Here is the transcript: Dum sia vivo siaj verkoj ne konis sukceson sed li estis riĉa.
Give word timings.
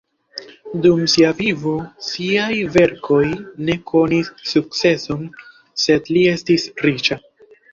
Dum 0.85 1.01
sia 1.11 1.33
vivo 1.41 1.73
siaj 2.05 2.57
verkoj 2.77 3.19
ne 3.67 3.77
konis 3.93 4.33
sukceson 4.55 5.23
sed 5.87 6.11
li 6.17 6.25
estis 6.33 6.67
riĉa. 6.89 7.21